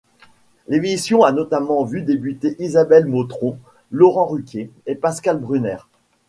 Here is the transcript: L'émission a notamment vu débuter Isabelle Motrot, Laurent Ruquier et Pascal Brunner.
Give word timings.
L'émission 0.67 1.21
a 1.23 1.31
notamment 1.31 1.83
vu 1.83 2.01
débuter 2.01 2.55
Isabelle 2.57 3.05
Motrot, 3.05 3.57
Laurent 3.91 4.25
Ruquier 4.25 4.71
et 4.87 4.95
Pascal 4.95 5.37
Brunner. 5.37 5.77